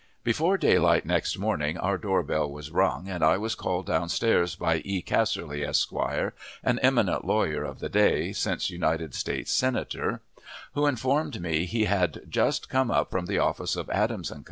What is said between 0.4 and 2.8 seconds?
daylight next morning, our door bell was